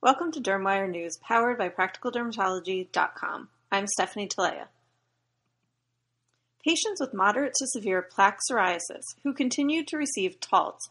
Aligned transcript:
Welcome 0.00 0.30
to 0.30 0.40
DermWire 0.40 0.88
News, 0.88 1.16
powered 1.16 1.58
by 1.58 1.70
PracticalDermatology.com. 1.70 3.48
I'm 3.72 3.86
Stephanie 3.88 4.28
Talea. 4.28 4.66
Patients 6.64 7.00
with 7.00 7.12
moderate 7.12 7.54
to 7.54 7.66
severe 7.66 8.02
plaque 8.02 8.38
psoriasis 8.48 9.02
who 9.24 9.34
continued 9.34 9.88
to 9.88 9.96
receive 9.96 10.38
Taltz 10.38 10.88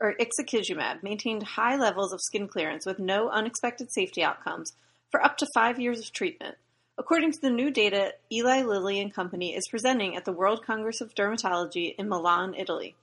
or 0.00 0.14
ixekizumab 0.20 1.02
maintained 1.02 1.42
high 1.42 1.74
levels 1.74 2.12
of 2.12 2.20
skin 2.20 2.46
clearance 2.46 2.86
with 2.86 3.00
no 3.00 3.28
unexpected 3.28 3.92
safety 3.92 4.22
outcomes 4.22 4.72
for 5.10 5.20
up 5.20 5.36
to 5.38 5.48
five 5.52 5.80
years 5.80 5.98
of 5.98 6.12
treatment, 6.12 6.54
according 6.96 7.32
to 7.32 7.40
the 7.40 7.50
new 7.50 7.72
data 7.72 8.12
Eli 8.30 8.62
Lilly 8.62 9.00
and 9.00 9.12
Company 9.12 9.56
is 9.56 9.66
presenting 9.68 10.14
at 10.14 10.24
the 10.24 10.32
World 10.32 10.64
Congress 10.64 11.00
of 11.00 11.12
Dermatology 11.16 11.96
in 11.98 12.08
Milan, 12.08 12.54
Italy. 12.54 12.94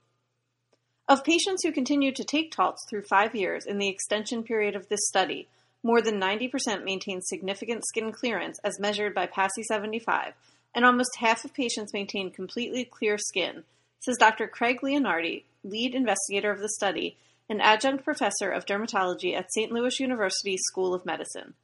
Of 1.08 1.24
patients 1.24 1.62
who 1.64 1.72
continued 1.72 2.16
to 2.16 2.24
take 2.24 2.52
Taltz 2.52 2.78
through 2.88 3.02
five 3.02 3.34
years 3.34 3.66
in 3.66 3.78
the 3.78 3.88
extension 3.88 4.44
period 4.44 4.76
of 4.76 4.88
this 4.88 5.06
study, 5.08 5.48
more 5.82 6.00
than 6.00 6.20
90% 6.20 6.84
maintained 6.84 7.24
significant 7.24 7.84
skin 7.86 8.12
clearance 8.12 8.58
as 8.62 8.78
measured 8.78 9.14
by 9.14 9.26
PASI 9.26 9.64
75, 9.64 10.34
and 10.74 10.84
almost 10.84 11.16
half 11.18 11.44
of 11.44 11.52
patients 11.52 11.92
maintained 11.92 12.34
completely 12.34 12.84
clear 12.84 13.18
skin, 13.18 13.64
says 14.00 14.16
Dr. 14.16 14.46
Craig 14.46 14.80
Leonardi, 14.82 15.42
lead 15.64 15.94
investigator 15.94 16.50
of 16.50 16.60
the 16.60 16.68
study 16.68 17.16
and 17.48 17.60
adjunct 17.60 18.04
professor 18.04 18.50
of 18.50 18.64
dermatology 18.64 19.36
at 19.36 19.52
St. 19.52 19.72
Louis 19.72 19.98
University 19.98 20.56
School 20.56 20.94
of 20.94 21.04
Medicine. 21.04 21.54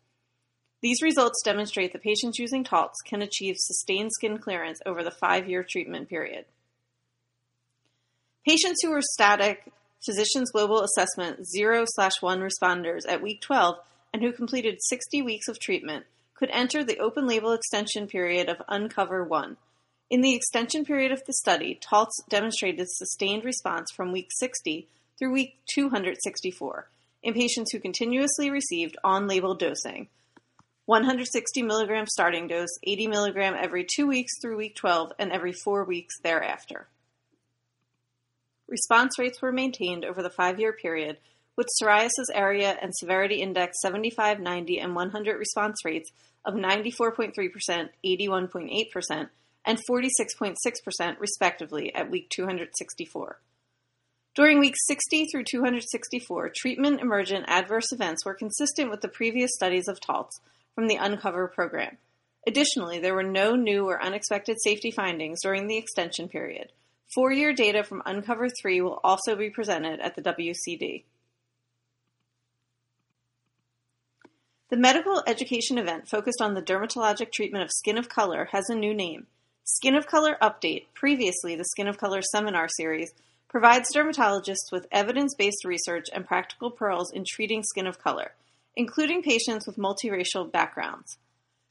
These 0.83 1.03
results 1.03 1.43
demonstrate 1.45 1.93
that 1.93 2.03
patients 2.03 2.39
using 2.39 2.65
Taltz 2.65 2.95
can 3.05 3.23
achieve 3.23 3.57
sustained 3.59 4.13
skin 4.13 4.39
clearance 4.39 4.81
over 4.85 5.03
the 5.03 5.11
five 5.11 5.49
year 5.49 5.65
treatment 5.65 6.09
period. 6.09 6.45
Patients 8.49 8.81
who 8.83 8.93
were 8.93 9.03
static 9.03 9.71
Physicians 10.03 10.51
Global 10.53 10.81
Assessment 10.81 11.47
0 11.47 11.85
slash 11.87 12.23
1 12.23 12.41
responders 12.41 13.03
at 13.07 13.21
week 13.21 13.43
12 13.43 13.77
and 14.15 14.23
who 14.23 14.33
completed 14.33 14.79
60 14.81 15.21
weeks 15.21 15.49
of 15.49 15.61
treatment 15.61 16.07
could 16.35 16.49
enter 16.51 16.83
the 16.83 16.99
open 16.99 17.27
label 17.27 17.53
extension 17.53 18.07
period 18.07 18.49
of 18.49 18.63
Uncover 18.67 19.23
1. 19.23 19.59
In 20.09 20.23
the 20.23 20.35
extension 20.35 20.87
period 20.87 21.13
of 21.13 21.23
the 21.27 21.35
study, 21.35 21.79
Taltz 21.79 22.13
demonstrated 22.31 22.87
sustained 22.89 23.45
response 23.45 23.91
from 23.95 24.13
week 24.13 24.29
60 24.39 24.89
through 25.19 25.31
week 25.31 25.59
264 25.75 26.89
in 27.23 27.35
patients 27.35 27.71
who 27.71 27.79
continuously 27.79 28.49
received 28.49 28.97
on 29.05 29.29
label 29.29 29.55
dosing 29.57 30.09
160 30.87 31.63
mg 31.65 32.09
starting 32.09 32.49
dose, 32.49 32.79
80 32.83 33.09
mg 33.09 33.63
every 33.63 33.85
two 33.85 34.07
weeks 34.07 34.33
through 34.41 34.57
week 34.57 34.75
12, 34.75 35.13
and 35.19 35.33
every 35.33 35.53
four 35.53 35.85
weeks 35.85 36.15
thereafter. 36.23 36.89
Response 38.69 39.19
rates 39.19 39.41
were 39.41 39.51
maintained 39.51 40.05
over 40.05 40.23
the 40.23 40.31
five-year 40.31 40.75
period, 40.75 41.17
with 41.57 41.69
psoriasis 41.83 42.29
area 42.33 42.77
and 42.81 42.95
severity 42.95 43.41
index 43.43 43.81
75, 43.81 44.39
90, 44.39 44.79
and 44.79 44.95
100 44.95 45.39
response 45.39 45.85
rates 45.85 46.11
of 46.45 46.55
94.3%, 46.55 47.33
81.8%, 48.05 49.29
and 49.65 49.79
46.6% 49.91 51.19
respectively 51.19 51.95
at 51.95 52.11
week 52.11 52.31
264. 52.31 53.41
During 54.35 54.61
weeks 54.61 54.87
60 54.87 55.27
through 55.27 55.45
264, 55.51 56.53
treatment 56.55 57.01
emergent 57.01 57.47
adverse 57.49 57.91
events 57.91 58.25
were 58.25 58.35
consistent 58.35 58.91
with 58.91 59.01
the 59.01 59.09
previous 59.09 59.51
studies 59.53 59.89
of 59.89 59.99
Taltz 59.99 60.41
from 60.75 60.87
the 60.87 60.97
Uncover 60.97 61.49
program. 61.49 61.97
Additionally, 62.47 63.01
there 63.01 63.15
were 63.15 63.25
no 63.25 63.57
new 63.57 63.87
or 63.89 64.01
unexpected 64.01 64.59
safety 64.63 64.93
findings 64.93 65.41
during 65.43 65.67
the 65.67 65.77
extension 65.77 66.29
period, 66.29 66.71
Four-year 67.15 67.55
data 67.55 67.85
from 67.85 68.03
Uncover 68.05 68.49
3 68.51 68.83
will 68.83 69.01
also 69.03 69.35
be 69.35 69.49
presented 69.49 70.01
at 70.01 70.15
the 70.15 70.23
WCD. 70.23 71.05
The 74.69 74.77
medical 74.77 75.23
education 75.27 75.79
event 75.79 76.09
focused 76.09 76.43
on 76.43 76.53
the 76.53 76.61
dermatologic 76.61 77.33
treatment 77.33 77.65
of 77.65 77.71
skin 77.73 77.97
of 77.97 78.11
color 78.11 78.49
has 78.53 78.69
a 78.69 78.75
new 78.75 78.93
name. 78.93 79.27
Skin 79.65 79.95
of 79.95 80.07
Color 80.07 80.37
Update, 80.43 80.85
previously 80.93 81.57
the 81.57 81.65
Skin 81.65 81.89
of 81.89 81.97
Color 81.97 82.21
Seminar 82.21 82.69
Series, 82.69 83.13
provides 83.49 83.89
dermatologists 83.95 84.71
with 84.71 84.87
evidence 84.93 85.35
based 85.35 85.65
research 85.65 86.07
and 86.13 86.27
practical 86.27 86.71
pearls 86.71 87.11
in 87.11 87.25
treating 87.27 87.63
skin 87.63 87.87
of 87.87 87.99
color, 87.99 88.33
including 88.77 89.23
patients 89.23 89.67
with 89.67 89.79
multiracial 89.79 90.51
backgrounds. 90.53 91.17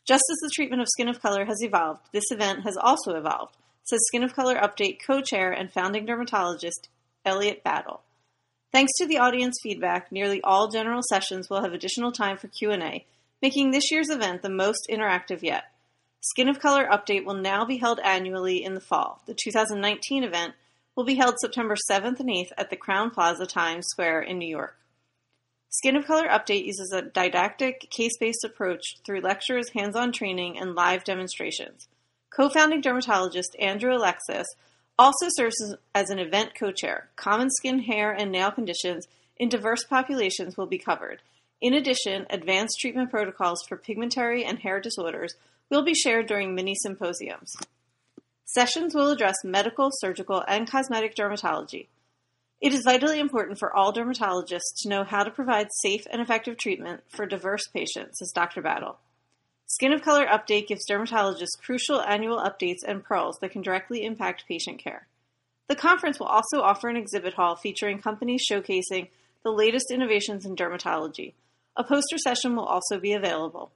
Just 0.04 0.24
as 0.32 0.38
the 0.42 0.52
treatment 0.56 0.82
of 0.82 0.88
skin 0.88 1.08
of 1.08 1.22
color 1.22 1.46
has 1.46 1.62
evolved, 1.62 2.02
this 2.12 2.32
event 2.32 2.64
has 2.64 2.78
also 2.78 3.14
evolved 3.14 3.56
says 3.88 4.02
Skin 4.08 4.24
of 4.24 4.36
Color 4.36 4.56
Update 4.56 5.00
co 5.06 5.22
chair 5.22 5.52
and 5.52 5.72
founding 5.72 6.06
dermatologist 6.06 6.90
Eliot 7.24 7.64
Battle. 7.64 8.02
Thanks 8.74 8.92
to 8.98 9.08
the 9.08 9.18
audience 9.18 9.58
feedback, 9.64 10.12
nearly 10.12 10.42
all 10.42 10.68
general 10.68 11.02
sessions 11.08 11.50
will 11.50 11.62
have 11.62 11.72
additional 11.72 12.12
time 12.12 12.38
for 12.38 12.50
Q&A, 12.50 13.06
making 13.42 13.72
this 13.72 13.90
year's 13.90 14.10
event 14.10 14.42
the 14.42 14.50
most 14.50 14.88
interactive 14.92 15.42
yet. 15.42 15.72
Skin 16.20 16.50
of 16.50 16.60
Color 16.60 16.86
Update 16.92 17.24
will 17.24 17.36
now 17.36 17.64
be 17.64 17.78
held 17.78 18.02
annually 18.02 18.62
in 18.62 18.74
the 18.74 18.82
fall. 18.82 19.22
The 19.26 19.38
2019 19.42 20.26
event 20.26 20.56
will 20.96 21.06
be 21.06 21.16
held 21.16 21.36
September 21.40 21.76
7th 21.90 22.20
and 22.20 22.30
8th 22.30 22.52
at 22.58 22.70
the 22.70 22.76
Crowne 22.76 23.14
Plaza 23.14 23.46
Times 23.46 23.88
Square 23.88 24.24
in 24.24 24.38
New 24.38 24.50
York. 24.50 24.78
Skin 25.70 25.96
of 25.96 26.06
Color 26.06 26.28
Update 26.28 26.66
uses 26.66 26.92
a 26.92 27.04
didactic, 27.04 27.90
case 27.90 28.18
based 28.20 28.44
approach 28.44 28.98
through 29.06 29.22
lectures, 29.22 29.70
hands 29.70 29.96
on 29.96 30.12
training, 30.12 30.58
and 30.58 30.76
live 30.76 31.06
demonstrations. 31.06 31.88
Co-founding 32.38 32.82
dermatologist 32.82 33.56
Andrew 33.58 33.96
Alexis 33.96 34.46
also 35.00 35.26
serves 35.30 35.56
as 35.96 36.12
an 36.12 36.20
event 36.20 36.52
co-chair. 36.54 37.10
Common 37.16 37.50
skin, 37.50 37.80
hair, 37.80 38.12
and 38.12 38.32
nail 38.32 38.52
conditions 38.52 39.08
in 39.38 39.50
diverse 39.50 39.84
populations 39.86 40.56
will 40.56 40.68
be 40.68 40.78
covered. 40.78 41.24
In 41.62 41.74
addition, 41.74 42.28
advanced 42.30 42.78
treatment 42.80 43.10
protocols 43.10 43.64
for 43.68 43.76
pigmentary 43.76 44.46
and 44.46 44.60
hair 44.60 44.80
disorders 44.80 45.34
will 45.72 45.84
be 45.84 45.96
shared 45.96 46.28
during 46.28 46.54
mini 46.54 46.76
symposiums. 46.76 47.56
Sessions 48.46 48.94
will 48.94 49.10
address 49.10 49.38
medical, 49.44 49.90
surgical, 49.92 50.44
and 50.48 50.70
cosmetic 50.70 51.16
dermatology. 51.16 51.88
It 52.62 52.72
is 52.72 52.84
vitally 52.84 53.20
important 53.20 53.58
for 53.58 53.76
all 53.76 53.92
dermatologists 53.92 54.76
to 54.84 54.90
know 54.90 55.04
how 55.04 55.24
to 55.24 55.32
provide 55.32 55.70
safe 55.82 56.06
and 56.12 56.22
effective 56.22 56.60
treatment 56.60 57.02
for 57.08 57.26
diverse 57.26 57.68
patients, 57.74 58.20
says 58.20 58.32
Dr. 58.32 58.62
Battle. 58.62 59.00
Skin 59.70 59.92
of 59.92 60.02
Color 60.02 60.26
Update 60.28 60.68
gives 60.68 60.86
dermatologists 60.90 61.60
crucial 61.62 62.02
annual 62.02 62.40
updates 62.40 62.84
and 62.88 63.04
pearls 63.04 63.38
that 63.42 63.52
can 63.52 63.62
directly 63.62 64.06
impact 64.06 64.48
patient 64.48 64.82
care. 64.82 65.08
The 65.68 65.76
conference 65.76 66.20
will 66.20 66.28
also 66.28 66.62
offer 66.62 66.88
an 66.88 66.96
exhibit 66.96 67.34
hall 67.34 67.58
featuring 67.58 68.00
companies 68.00 68.46
showcasing 68.50 69.10
the 69.44 69.52
latest 69.52 69.92
innovations 69.92 70.46
in 70.46 70.56
dermatology. 70.56 71.34
A 71.76 71.84
poster 71.84 72.18
session 72.18 72.56
will 72.56 72.64
also 72.66 72.98
be 72.98 73.12
available. 73.12 73.72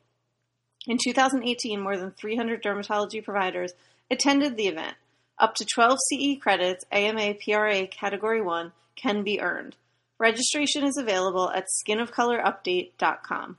In 0.87 0.97
2018, 0.97 1.81
more 1.81 1.97
than 1.97 2.11
300 2.11 2.63
dermatology 2.63 3.21
providers 3.23 3.73
attended 4.09 4.55
the 4.55 4.67
event. 4.67 4.95
Up 5.37 5.55
to 5.55 5.65
12 5.65 5.99
CE 6.09 6.39
credits, 6.39 6.85
AMA 6.91 7.35
PRA 7.35 7.85
Category 7.87 8.41
1, 8.41 8.71
can 8.95 9.23
be 9.23 9.41
earned. 9.41 9.75
Registration 10.17 10.83
is 10.83 10.97
available 10.97 11.49
at 11.49 11.67
skinofcolorupdate.com. 11.85 13.57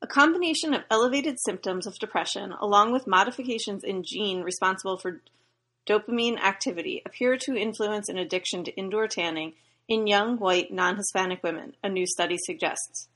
A 0.00 0.06
combination 0.06 0.74
of 0.74 0.84
elevated 0.90 1.38
symptoms 1.44 1.86
of 1.86 1.98
depression 1.98 2.52
along 2.60 2.92
with 2.92 3.06
modifications 3.06 3.82
in 3.82 4.04
gene 4.04 4.42
responsible 4.42 4.96
for 4.96 5.20
dopamine 5.86 6.38
activity 6.38 7.02
appear 7.04 7.36
to 7.36 7.56
influence 7.56 8.08
an 8.08 8.18
addiction 8.18 8.62
to 8.64 8.76
indoor 8.76 9.08
tanning 9.08 9.54
in 9.88 10.06
young, 10.06 10.36
white, 10.38 10.72
non-Hispanic 10.72 11.42
women, 11.42 11.74
a 11.82 11.88
new 11.88 12.06
study 12.06 12.36
suggests. 12.38 13.08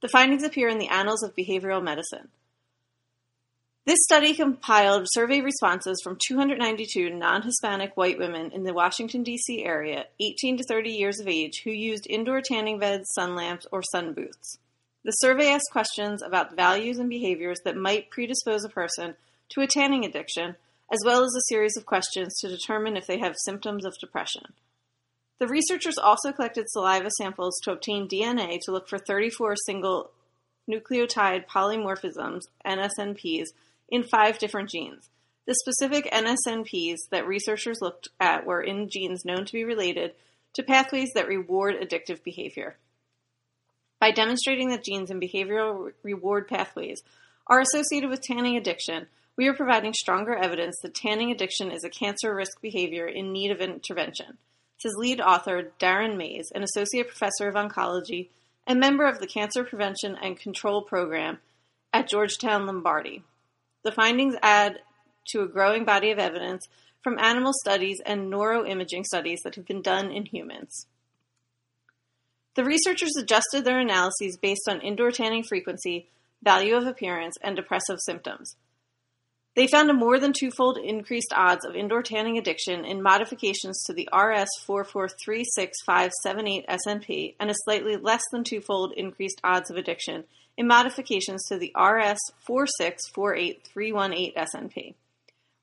The 0.00 0.08
findings 0.08 0.44
appear 0.44 0.68
in 0.68 0.78
the 0.78 0.88
Annals 0.88 1.24
of 1.24 1.34
Behavioral 1.34 1.82
Medicine. 1.82 2.28
This 3.84 3.98
study 4.04 4.34
compiled 4.34 5.08
survey 5.10 5.40
responses 5.40 6.00
from 6.04 6.18
292 6.24 7.10
non 7.10 7.42
Hispanic 7.42 7.96
white 7.96 8.18
women 8.18 8.52
in 8.52 8.62
the 8.62 8.74
Washington, 8.74 9.22
D.C. 9.22 9.64
area, 9.64 10.04
18 10.20 10.58
to 10.58 10.64
30 10.64 10.90
years 10.90 11.18
of 11.18 11.26
age, 11.26 11.62
who 11.64 11.70
used 11.70 12.06
indoor 12.08 12.40
tanning 12.40 12.78
beds, 12.78 13.10
sun 13.14 13.34
lamps, 13.34 13.66
or 13.72 13.82
sun 13.82 14.12
booths. 14.12 14.58
The 15.04 15.12
survey 15.12 15.48
asks 15.48 15.70
questions 15.70 16.22
about 16.22 16.56
values 16.56 16.98
and 16.98 17.08
behaviors 17.08 17.58
that 17.64 17.76
might 17.76 18.10
predispose 18.10 18.64
a 18.64 18.68
person 18.68 19.14
to 19.50 19.60
a 19.60 19.66
tanning 19.66 20.04
addiction, 20.04 20.56
as 20.92 20.98
well 21.04 21.22
as 21.22 21.34
a 21.34 21.48
series 21.48 21.76
of 21.76 21.86
questions 21.86 22.36
to 22.40 22.48
determine 22.48 22.96
if 22.96 23.06
they 23.06 23.18
have 23.18 23.36
symptoms 23.44 23.84
of 23.84 23.98
depression. 24.00 24.54
The 25.38 25.46
researchers 25.46 25.98
also 25.98 26.32
collected 26.32 26.68
saliva 26.68 27.10
samples 27.16 27.60
to 27.62 27.70
obtain 27.70 28.08
DNA 28.08 28.58
to 28.62 28.72
look 28.72 28.88
for 28.88 28.98
34 28.98 29.54
single 29.66 30.10
nucleotide 30.68 31.46
polymorphisms, 31.46 32.42
NSNPs, 32.66 33.46
in 33.88 34.02
five 34.02 34.38
different 34.38 34.68
genes. 34.68 35.10
The 35.46 35.54
specific 35.54 36.10
NSNPs 36.12 37.08
that 37.10 37.26
researchers 37.26 37.78
looked 37.80 38.08
at 38.20 38.44
were 38.44 38.60
in 38.60 38.90
genes 38.90 39.24
known 39.24 39.46
to 39.46 39.52
be 39.52 39.64
related 39.64 40.12
to 40.54 40.62
pathways 40.62 41.10
that 41.14 41.28
reward 41.28 41.76
addictive 41.76 42.22
behavior. 42.22 42.76
By 44.00 44.12
demonstrating 44.12 44.68
that 44.70 44.84
genes 44.84 45.10
and 45.10 45.20
behavioral 45.20 45.92
reward 46.02 46.48
pathways 46.48 47.02
are 47.46 47.60
associated 47.60 48.10
with 48.10 48.22
tanning 48.22 48.56
addiction, 48.56 49.08
we 49.36 49.48
are 49.48 49.54
providing 49.54 49.92
stronger 49.92 50.34
evidence 50.34 50.76
that 50.82 50.94
tanning 50.94 51.30
addiction 51.30 51.70
is 51.70 51.84
a 51.84 51.90
cancer 51.90 52.34
risk 52.34 52.60
behavior 52.60 53.06
in 53.06 53.32
need 53.32 53.50
of 53.50 53.60
intervention, 53.60 54.38
says 54.78 54.94
lead 54.96 55.20
author 55.20 55.72
Darren 55.80 56.16
Mays, 56.16 56.50
an 56.54 56.62
associate 56.62 57.08
professor 57.08 57.48
of 57.48 57.54
oncology 57.54 58.28
and 58.66 58.78
member 58.78 59.06
of 59.06 59.18
the 59.18 59.26
Cancer 59.26 59.64
Prevention 59.64 60.16
and 60.20 60.38
Control 60.38 60.82
Program 60.82 61.38
at 61.92 62.08
Georgetown 62.08 62.66
Lombardi. 62.66 63.22
The 63.82 63.92
findings 63.92 64.34
add 64.42 64.80
to 65.28 65.42
a 65.42 65.48
growing 65.48 65.84
body 65.84 66.10
of 66.10 66.18
evidence 66.18 66.68
from 67.02 67.18
animal 67.18 67.52
studies 67.62 68.00
and 68.04 68.30
neuroimaging 68.30 69.04
studies 69.04 69.40
that 69.44 69.54
have 69.54 69.66
been 69.66 69.82
done 69.82 70.10
in 70.10 70.26
humans. 70.26 70.86
The 72.54 72.64
researchers 72.64 73.16
adjusted 73.16 73.64
their 73.64 73.78
analyses 73.78 74.36
based 74.36 74.68
on 74.68 74.80
indoor 74.80 75.10
tanning 75.10 75.42
frequency, 75.42 76.08
value 76.42 76.76
of 76.76 76.86
appearance, 76.86 77.36
and 77.42 77.56
depressive 77.56 77.98
symptoms. 78.04 78.56
They 79.58 79.66
found 79.66 79.90
a 79.90 79.92
more 79.92 80.18
than 80.20 80.32
twofold 80.32 80.78
increased 80.78 81.34
odds 81.34 81.64
of 81.64 81.74
indoor 81.74 82.02
tanning 82.02 82.38
addiction 82.38 82.84
in 82.84 83.02
modifications 83.02 83.82
to 83.84 83.92
the 83.92 84.08
RS4436578 84.12 86.64
SNP 86.68 87.34
and 87.40 87.50
a 87.50 87.54
slightly 87.64 87.96
less 87.96 88.22
than 88.30 88.44
twofold 88.44 88.92
increased 88.96 89.40
odds 89.42 89.68
of 89.68 89.76
addiction 89.76 90.22
in 90.56 90.68
modifications 90.68 91.44
to 91.46 91.58
the 91.58 91.72
RS4648318 91.76 94.36
SNP. 94.36 94.94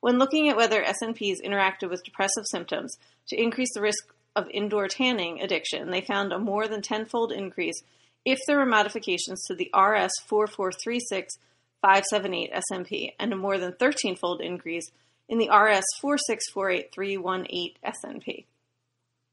When 0.01 0.19
looking 0.19 0.49
at 0.49 0.57
whether 0.57 0.83
SNPs 0.83 1.41
interacted 1.43 1.89
with 1.89 2.03
depressive 2.03 2.43
symptoms 2.51 2.97
to 3.27 3.41
increase 3.41 3.73
the 3.73 3.81
risk 3.81 4.13
of 4.35 4.49
indoor 4.49 4.87
tanning 4.87 5.41
addiction, 5.41 5.91
they 5.91 6.01
found 6.01 6.33
a 6.33 6.39
more 6.39 6.67
than 6.67 6.81
tenfold 6.81 7.31
increase 7.31 7.81
if 8.25 8.39
there 8.47 8.57
were 8.57 8.65
modifications 8.65 9.43
to 9.45 9.55
the 9.55 9.69
RS4436 9.73 11.27
578 11.81 12.51
SNP 12.71 13.13
and 13.19 13.31
a 13.31 13.35
more 13.35 13.57
than 13.57 13.73
13 13.73 14.15
fold 14.15 14.41
increase 14.41 14.89
in 15.29 15.37
the 15.37 15.49
RS 15.49 15.85
4648318 16.01 17.75
SNP. 17.85 18.45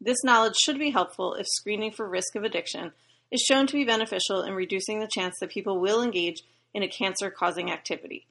This 0.00 0.22
knowledge 0.24 0.56
should 0.62 0.78
be 0.78 0.90
helpful 0.90 1.34
if 1.34 1.46
screening 1.48 1.92
for 1.92 2.08
risk 2.08 2.34
of 2.34 2.44
addiction 2.44 2.92
is 3.30 3.40
shown 3.40 3.66
to 3.66 3.74
be 3.74 3.84
beneficial 3.84 4.42
in 4.42 4.52
reducing 4.52 5.00
the 5.00 5.08
chance 5.10 5.34
that 5.40 5.50
people 5.50 5.80
will 5.80 6.02
engage 6.02 6.42
in 6.74 6.82
a 6.82 6.88
cancer 6.88 7.30
causing 7.30 7.70
activity. 7.70 8.26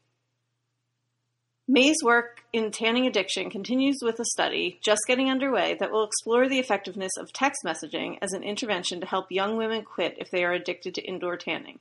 Mays' 1.74 2.04
work 2.04 2.44
in 2.52 2.70
tanning 2.70 3.08
addiction 3.08 3.50
continues 3.50 4.00
with 4.02 4.20
a 4.20 4.26
study 4.26 4.78
just 4.82 5.04
getting 5.08 5.30
underway 5.30 5.78
that 5.80 5.90
will 5.90 6.04
explore 6.04 6.50
the 6.50 6.60
effectiveness 6.60 7.14
of 7.18 7.32
text 7.32 7.62
messaging 7.66 8.18
as 8.22 8.34
an 8.34 8.44
intervention 8.44 9.00
to 9.00 9.08
help 9.08 9.32
young 9.32 9.56
women 9.56 9.86
quit 9.86 10.18
if 10.20 10.30
they 10.30 10.44
are 10.44 10.52
addicted 10.52 10.94
to 10.96 11.02
indoor 11.02 11.38
tanning. 11.38 11.80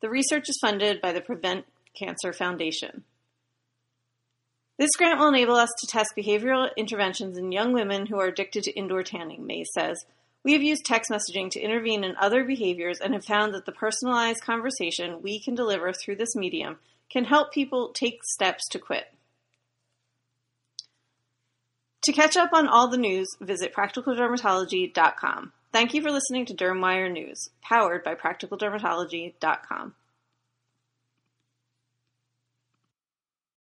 The 0.00 0.08
research 0.08 0.48
is 0.48 0.58
funded 0.62 1.02
by 1.02 1.12
the 1.12 1.20
Prevent 1.20 1.66
Cancer 1.94 2.32
Foundation. 2.32 3.04
This 4.78 4.96
grant 4.96 5.20
will 5.20 5.28
enable 5.28 5.56
us 5.56 5.68
to 5.80 5.86
test 5.86 6.14
behavioral 6.16 6.74
interventions 6.78 7.36
in 7.36 7.52
young 7.52 7.74
women 7.74 8.06
who 8.06 8.18
are 8.18 8.28
addicted 8.28 8.64
to 8.64 8.78
indoor 8.78 9.02
tanning, 9.02 9.46
Mays 9.46 9.68
says. 9.74 10.06
We 10.42 10.54
have 10.54 10.62
used 10.62 10.86
text 10.86 11.10
messaging 11.10 11.50
to 11.50 11.60
intervene 11.60 12.02
in 12.02 12.16
other 12.16 12.44
behaviors 12.44 12.98
and 12.98 13.12
have 13.12 13.26
found 13.26 13.52
that 13.52 13.66
the 13.66 13.72
personalized 13.72 14.40
conversation 14.40 15.20
we 15.20 15.38
can 15.38 15.54
deliver 15.54 15.92
through 15.92 16.16
this 16.16 16.34
medium 16.34 16.78
can 17.12 17.26
help 17.26 17.52
people 17.52 17.90
take 17.92 18.24
steps 18.24 18.66
to 18.70 18.78
quit. 18.78 19.12
To 22.08 22.14
catch 22.14 22.38
up 22.38 22.54
on 22.54 22.66
all 22.66 22.88
the 22.88 22.96
news, 22.96 23.28
visit 23.38 23.74
practicaldermatology.com. 23.74 25.52
Thank 25.74 25.92
you 25.92 26.00
for 26.00 26.10
listening 26.10 26.46
to 26.46 26.54
DermWire 26.54 27.12
News, 27.12 27.50
powered 27.60 28.02
by 28.02 28.14
practicaldermatology.com. 28.14 29.94